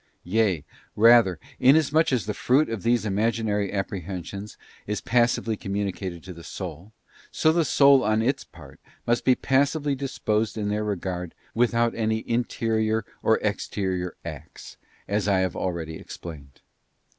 [0.23, 6.43] Yea, rather, inasmuch as the fruit of these Imaginary Apprehensions is passively communicated to the
[6.43, 6.91] soul;
[7.31, 12.27] so the soul on its part must be passively disposed in their regard without any
[12.27, 14.75] interior or exterior acts,
[15.07, 16.61] as I have already explained.